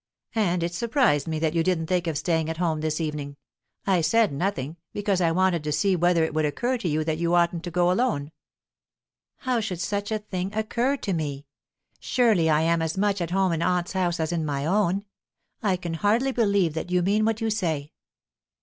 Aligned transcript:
"And 0.33 0.63
it 0.63 0.73
surprised 0.73 1.27
me 1.27 1.37
that 1.37 1.53
you 1.53 1.61
didn't 1.61 1.85
think 1.85 2.07
of 2.07 2.17
staying 2.17 2.49
at 2.49 2.57
home 2.57 2.81
this 2.81 2.99
evening. 2.99 3.37
I 3.85 4.01
said 4.01 4.33
nothing, 4.33 4.77
because 4.93 5.21
I 5.21 5.31
wanted 5.31 5.63
to 5.63 5.71
see 5.71 5.95
whether 5.95 6.23
it 6.23 6.33
would 6.33 6.43
occur 6.45 6.79
to 6.79 6.87
you 6.87 7.03
that 7.03 7.19
you 7.19 7.35
oughtn't 7.35 7.63
to 7.65 7.69
go 7.69 7.91
alone." 7.91 8.31
"How 9.41 9.59
should 9.59 9.79
such 9.79 10.11
a 10.11 10.17
thing 10.17 10.55
occur 10.55 10.97
to 10.97 11.13
me? 11.13 11.45
Surely 11.99 12.49
I 12.49 12.61
am 12.61 12.81
as 12.81 12.97
much 12.97 13.21
at 13.21 13.29
home 13.29 13.51
in 13.51 13.61
aunt's 13.61 13.93
house 13.93 14.19
as 14.19 14.31
in 14.31 14.43
my 14.43 14.65
own? 14.65 15.05
I 15.61 15.77
can 15.77 15.93
hardly 15.93 16.31
believe 16.31 16.73
that 16.73 16.89
you 16.89 17.03
mean 17.03 17.23
what 17.23 17.39
you 17.39 17.51
say." 17.51 17.91